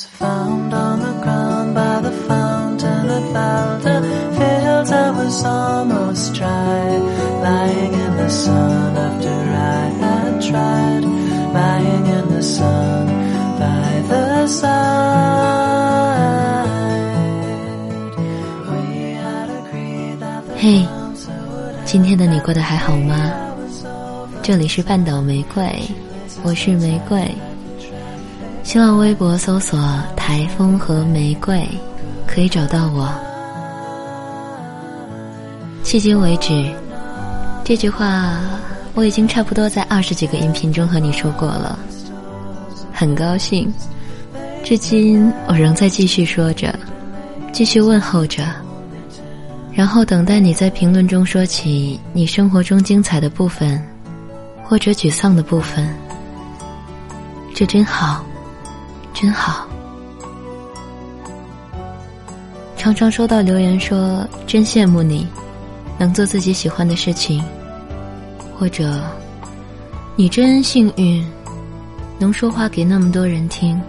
[0.00, 4.00] was found on the ground by the fountain of Valda.
[4.36, 6.98] Fields I was almost dry,
[7.42, 11.04] lying in the sun after I had tried,
[11.52, 13.06] lying in the sun
[13.58, 14.70] by the side.
[18.70, 20.86] We had agreed that the 嘿
[21.84, 23.32] 今天的你过得还好吗？
[24.42, 25.90] 这里是半岛玫瑰，
[26.42, 27.30] 我是玫瑰。
[28.72, 29.76] 新浪微博搜索
[30.14, 31.68] “台风和玫瑰”，
[32.24, 33.12] 可以找到我。
[35.82, 36.72] 迄今为止，
[37.64, 38.38] 这句话
[38.94, 41.76] 我已经差不多在二十几个音频中和你说过了。
[42.92, 43.74] 很高兴，
[44.62, 46.72] 至今我仍在继续说着，
[47.50, 48.44] 继续问候着。
[49.72, 53.84] 然后等待你在评论中说起你生活中精彩的部分，
[54.62, 55.92] 或者沮丧的部分。
[57.52, 58.24] 这真好，
[59.12, 59.66] 真好。
[62.76, 65.26] 常常收到留言说真羡慕你，
[65.98, 67.44] 能做自己喜欢的事情，
[68.58, 69.02] 或者
[70.16, 71.26] 你真幸运，
[72.18, 73.80] 能说话给那么多人听。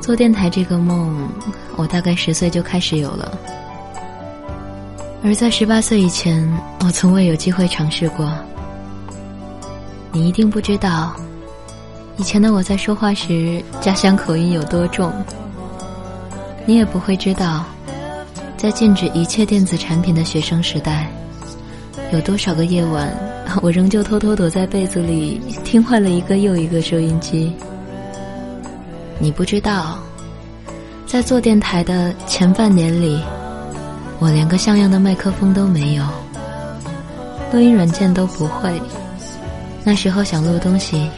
[0.00, 1.28] 做电台这个梦，
[1.76, 3.38] 我大概十岁就开始有了，
[5.24, 6.48] 而在十八岁以前，
[6.80, 8.32] 我从未有机会尝试过。
[10.12, 11.14] 你一定不知道，
[12.18, 15.10] 以前的我在说话时家乡口音有多重。
[16.66, 17.64] 你也不会知道，
[18.58, 21.10] 在禁止一切电子产品的学生时代，
[22.12, 23.10] 有多少个夜晚，
[23.62, 27.50] 我仍旧偷偷躲在被子里听坏了一个又一个收音机。
[29.18, 29.98] 你不知道，
[31.06, 33.18] 在做电台的前半年里，
[34.18, 36.04] 我连个像样的麦克风都没有，
[37.50, 38.78] 录音软件都不会。
[39.84, 41.10] 那时候想录东西，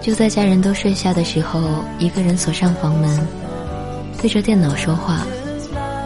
[0.00, 1.60] 就在家人都睡下的时候，
[1.98, 3.28] 一个人锁上房门，
[4.20, 5.26] 对着电脑说话，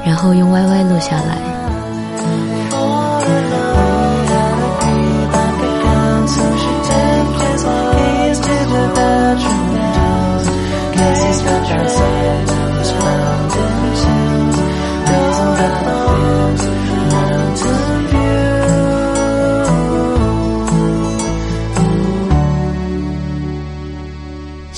[0.05, 1.37] 然后用 YY 录下来。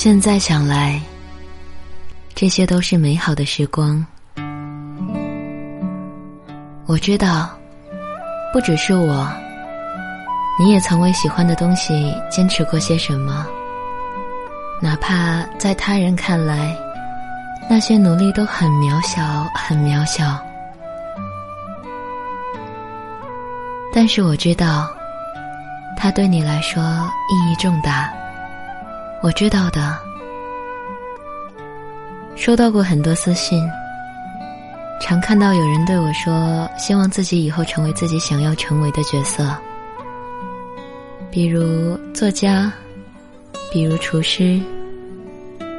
[0.05, 1.01] 现在想来，
[2.35, 4.05] 这些都是美好的时光。
[6.85, 7.49] 我知道，
[8.53, 9.27] 不只是我，
[10.61, 13.47] 你也曾为喜欢的东西坚持过些什么，
[14.83, 16.77] 哪怕在他人看来，
[17.71, 20.39] 那些努力都很渺小，很渺小。
[23.91, 24.87] 但是我知道，
[25.97, 28.13] 它对你来说意义重大。
[29.25, 29.99] 我知道的，
[32.37, 33.67] 收到过很多私信，
[35.01, 39.57] 常看到有人对我说，希望自己以后成为自己想要成为的角色，
[41.31, 42.71] 比如作家，
[43.73, 44.61] 比如厨师，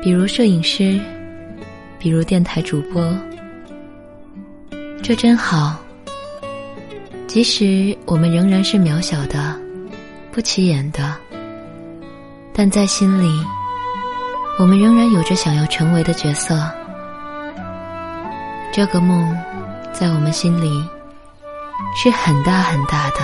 [0.02, 1.00] 比如摄影师，
[2.00, 3.16] 比如电台主播。
[5.04, 5.78] 这真好。
[7.28, 9.56] 即使我们仍然是渺小的、
[10.32, 11.16] 不起眼的。
[12.58, 13.46] 但在心里，
[14.58, 16.58] 我们仍然有着想要成为的角色。
[18.72, 19.38] 这个梦，
[19.92, 20.82] 在我们心里
[21.98, 23.16] 是很大很大的。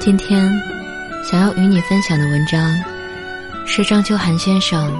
[0.00, 0.56] 今天
[1.24, 2.80] 想要与你分享的文章，
[3.66, 4.92] 是张秋寒先生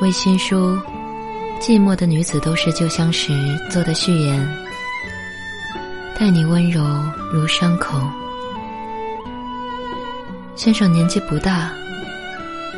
[0.00, 0.74] 为新书
[1.60, 3.32] 《寂寞的女子都是旧相识》
[3.70, 4.48] 做的序言，
[6.18, 6.82] 待你温柔
[7.32, 8.00] 如伤口。
[10.54, 11.70] 先生年纪不大，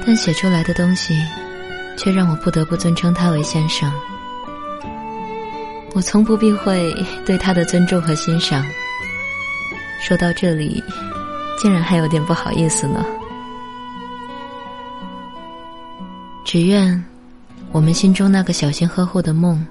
[0.04, 1.14] 但写出来的东西，
[1.96, 3.92] 却让我不得不尊称他为先生。
[5.94, 6.94] 我从不避讳
[7.24, 8.64] 对他的尊重和欣赏。
[10.00, 10.82] 说到这里，
[11.58, 13.04] 竟然还有点不好意思呢。
[16.44, 17.09] 只愿。
[17.72, 19.64] 我们心中那个小心呵护的梦，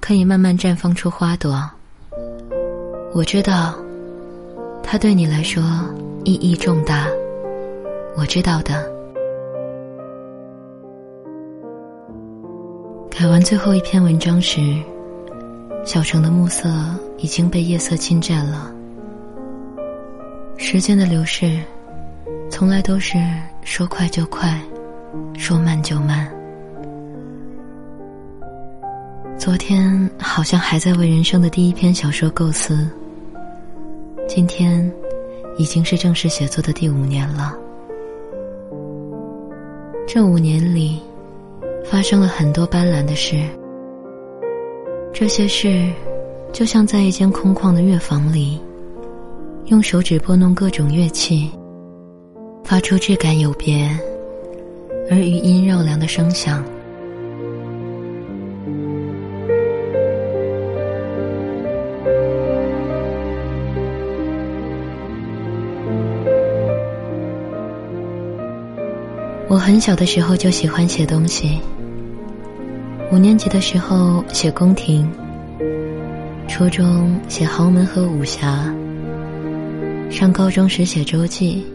[0.00, 1.70] 可以慢慢绽放出花朵。
[3.14, 3.76] 我知道，
[4.82, 5.62] 它对你来说
[6.24, 7.06] 意义重大。
[8.16, 8.84] 我知道的。
[13.08, 14.60] 改完最后一篇文章时，
[15.84, 16.68] 小城的暮色
[17.18, 18.72] 已经被夜色侵占了。
[20.56, 21.60] 时间的流逝，
[22.50, 23.16] 从来都是
[23.62, 24.60] 说快就快，
[25.36, 26.28] 说慢就慢。
[29.48, 32.86] 昨天好像还在为人生的第一篇小说构思，
[34.28, 34.92] 今天
[35.56, 37.56] 已经是正式写作的第五年了。
[40.06, 41.00] 这五年里，
[41.82, 43.42] 发生了很多斑斓的事。
[45.14, 45.90] 这些事，
[46.52, 48.60] 就像在一间空旷的乐房里，
[49.68, 51.50] 用手指拨弄各种乐器，
[52.64, 53.88] 发出质感有别
[55.10, 56.62] 而余音绕梁的声响。
[69.58, 71.58] 我很小的时候就喜欢写东西。
[73.10, 75.10] 五年级的时候写宫廷，
[76.46, 78.72] 初中写豪门和武侠，
[80.12, 81.66] 上高中时写周记。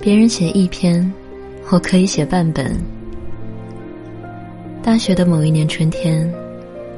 [0.00, 1.14] 别人写一篇，
[1.70, 2.76] 我可以写半本。
[4.82, 6.28] 大学的某一年春天，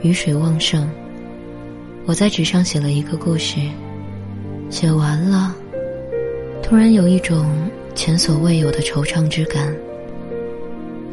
[0.01, 0.89] 雨水旺盛，
[2.07, 3.61] 我在纸上写了一个故事，
[4.71, 5.55] 写完了，
[6.63, 7.47] 突然有一种。
[7.97, 9.75] 前所未有的惆怅之感，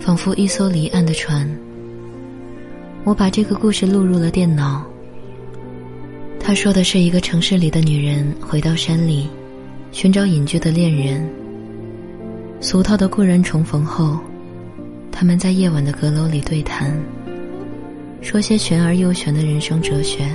[0.01, 1.49] 仿佛一艘离岸的船。
[3.05, 4.85] 我把这个故事录入了电脑。
[6.39, 9.29] 他说的是一个城市里的女人回到山里，
[9.93, 11.25] 寻找隐居的恋人。
[12.59, 14.19] 俗套的故人重逢后，
[15.09, 16.93] 他们在夜晚的阁楼里对谈，
[18.21, 20.29] 说些玄而又玄的人生哲学。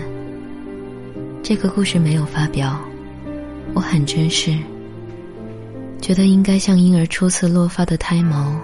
[1.43, 2.81] 这个故事没有发表，
[3.75, 4.57] 我很珍视。
[6.01, 8.59] 觉得应该像婴儿初次落发的胎毛，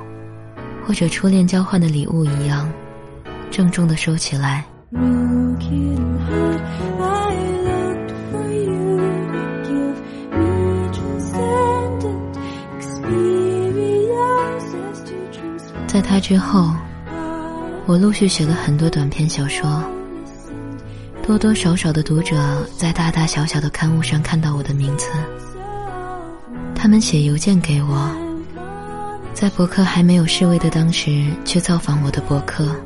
[0.87, 2.73] 或者初恋交换的礼物一样，
[3.51, 4.65] 郑重的收起来。
[15.87, 16.73] 在他之后，
[17.87, 19.83] 我陆续写了很多短篇小说，
[21.23, 25.09] 多多少少的读者在大大小小的刊物上看到我的名字。
[26.85, 28.15] 他们写邮件给我，
[29.33, 32.77] 在博客还没有示威的当时去造访我的博客。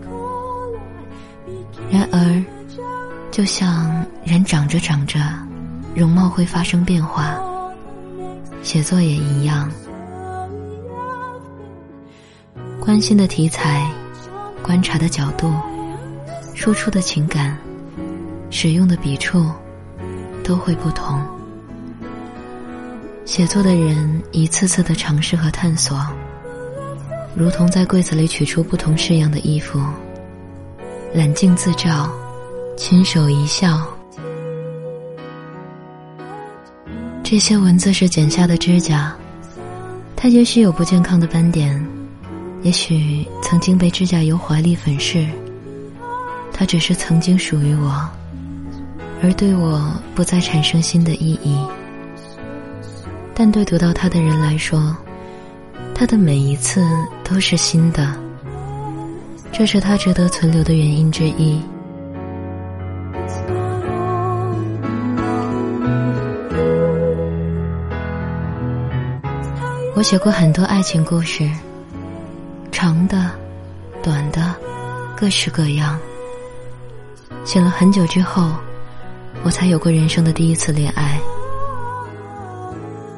[1.91, 2.45] 然而，
[3.33, 5.19] 就像人长着长着，
[5.97, 7.41] 容貌会发生变化，
[8.63, 9.69] 写作也一样。
[12.79, 13.85] 关心的题材、
[14.63, 15.53] 观察的角度、
[16.55, 17.59] 输出的情感、
[18.49, 19.51] 使用的笔触，
[20.45, 21.21] 都会不同。
[23.29, 26.01] 写作的人一次次的尝试和探索，
[27.35, 29.79] 如同在柜子里取出不同式样的衣服，
[31.13, 32.11] 揽镜自照，
[32.75, 33.87] 亲手一笑。
[37.23, 39.15] 这些文字是剪下的指甲，
[40.17, 41.87] 它也许有不健康的斑点，
[42.63, 45.29] 也许曾经被指甲油华丽粉饰。
[46.51, 48.09] 它只是曾经属于我，
[49.23, 51.59] 而对我不再产生新的意义。
[53.41, 54.97] 但对读到它的人来说，
[55.95, 56.85] 它的每一次
[57.23, 58.13] 都是新的，
[59.53, 61.63] 这是它值得存留的原因之一。
[69.95, 71.49] 我写过很多爱情故事，
[72.73, 73.31] 长的、
[74.03, 74.53] 短的，
[75.17, 75.97] 各式各样。
[77.45, 78.51] 写了很久之后，
[79.45, 81.21] 我才有过人生的第一次恋爱。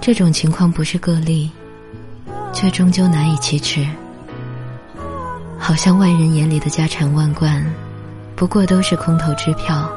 [0.00, 1.50] 这种情况不是个例，
[2.54, 3.86] 却终究难以启齿。
[5.58, 7.62] 好像外人眼里的家产万贯，
[8.34, 9.88] 不过都是空头支票。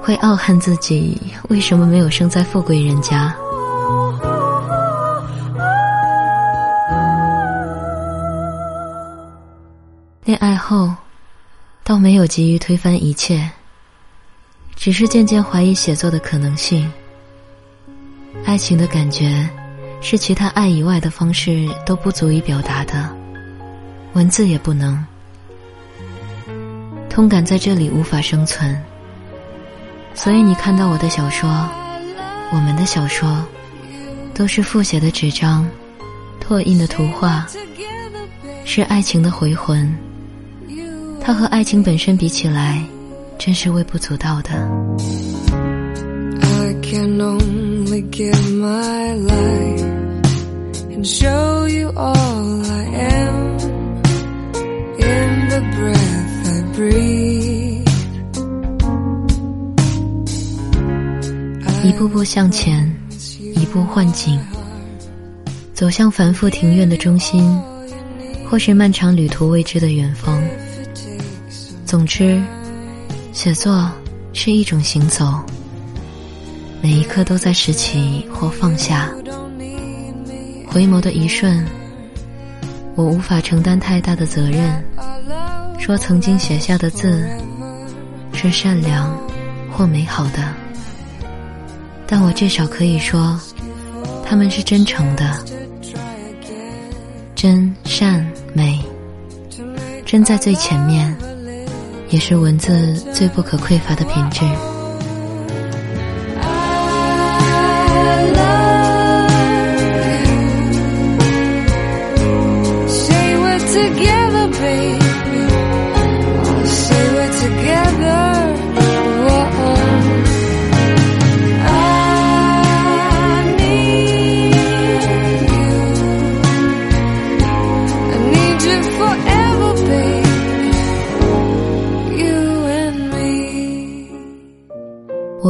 [0.00, 3.34] 会傲恨自己为什么没有生在富贵人家。
[10.24, 10.94] 恋爱后，
[11.82, 13.50] 倒没有急于推翻一切，
[14.76, 16.90] 只是渐渐怀疑写作的可能性。
[18.44, 19.48] 爱情的感觉，
[20.00, 23.08] 是其他爱以外的方式都不足以表达的，
[24.12, 25.04] 文字也不能。
[27.08, 28.80] 通感在这里无法生存，
[30.14, 31.48] 所以你看到我的小说，
[32.52, 33.44] 我们的小说，
[34.34, 35.68] 都是复写的纸张，
[36.40, 37.46] 拓印的图画，
[38.64, 39.92] 是爱情的回魂。
[41.20, 42.80] 它和爱情本身比起来，
[43.38, 44.70] 真是微不足道的。
[48.02, 49.84] Give my life
[50.90, 53.58] and show you all I am
[54.98, 57.86] in the breath I breathe.
[61.84, 62.92] 一步步向前，
[63.54, 64.38] 一步幻境，
[65.72, 67.56] 走向繁复庭院的中心，
[68.50, 70.42] 或是漫长旅途未知的远方。
[71.84, 72.42] 总之，
[73.32, 73.88] 写作
[74.32, 75.40] 是一种行走，
[76.86, 79.10] 每一刻都在拾起或放下。
[80.68, 81.66] 回眸的一瞬，
[82.94, 84.84] 我无法承担太大的责任，
[85.80, 87.28] 说曾经写下的字
[88.32, 89.12] 是善良
[89.72, 90.54] 或美好的，
[92.06, 93.36] 但我至少可以说，
[94.24, 95.44] 他们是真诚的，
[97.34, 98.24] 真善
[98.54, 98.80] 美，
[100.04, 101.12] 真在最前面。
[102.10, 104.42] 也是文字最不可匮乏的品质。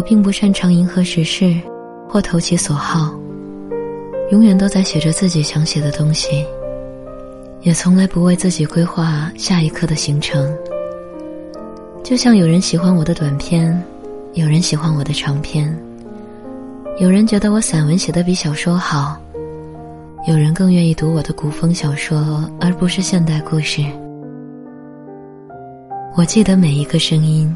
[0.06, 1.52] 并不擅长迎合时事，
[2.08, 3.12] 或投其所好，
[4.30, 6.46] 永远都在写着自己想写的东西，
[7.62, 10.56] 也从来不为自己规划下一刻的行程。
[12.04, 13.82] 就像有人喜欢我的短篇，
[14.34, 15.76] 有人喜欢我的长篇，
[17.00, 19.20] 有人觉得我散文写的比小说好，
[20.28, 23.84] 有人更愿意读我的古风小说而不是现代故事。
[26.16, 27.52] 我记得每一个声音。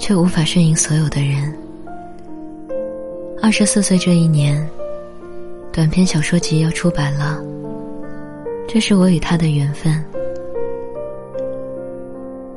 [0.00, 1.54] 却无法顺应所有的人。
[3.42, 4.68] 二十四岁这一年，
[5.70, 7.38] 短篇小说集要出版了，
[8.66, 10.02] 这是我与他的缘分。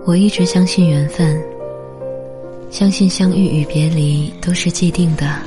[0.06, 1.42] 我一直相信缘分，
[2.72, 5.38] 相信相遇与别离都是既定的，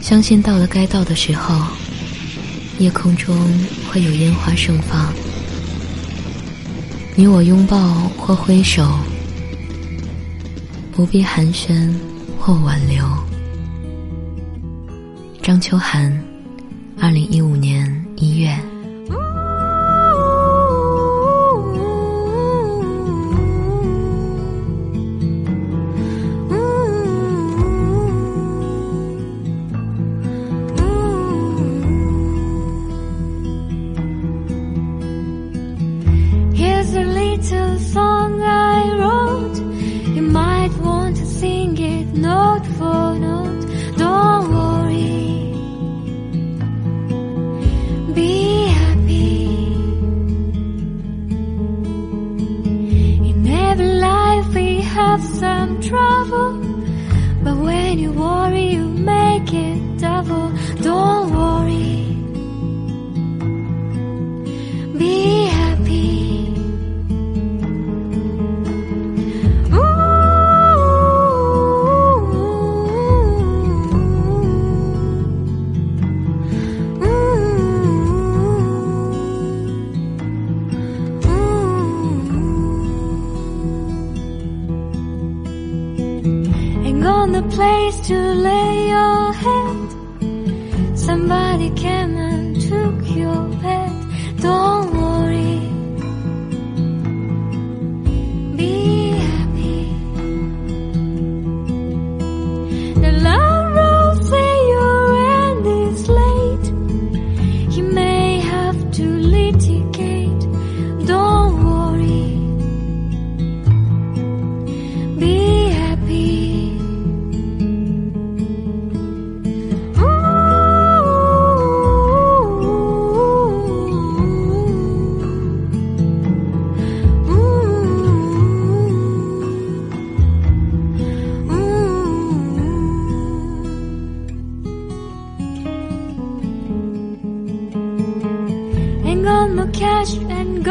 [0.00, 1.54] 相信到了该到的时候，
[2.78, 3.36] 夜空中
[3.90, 5.12] 会有烟花盛放，
[7.14, 7.78] 你我拥抱
[8.18, 8.82] 或挥手。
[10.94, 11.90] 不必寒暄
[12.38, 13.02] 或挽留。
[15.42, 16.12] 张秋寒，
[17.00, 18.71] 二零一五年一月。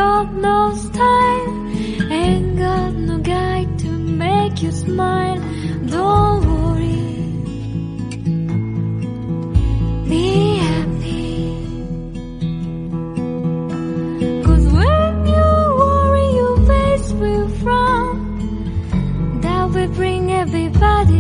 [0.02, 1.54] got no style,
[2.20, 3.90] ain't got no guide to
[4.24, 5.40] make you smile.
[5.96, 7.06] Don't worry,
[10.12, 10.26] be
[10.66, 11.34] happy.
[14.48, 15.48] Cause when you
[15.82, 18.18] worry, your face will frown.
[19.44, 21.20] That will bring everybody